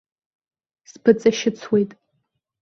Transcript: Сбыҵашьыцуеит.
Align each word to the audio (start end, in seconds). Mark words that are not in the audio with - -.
Сбыҵашьыцуеит. 0.91 1.91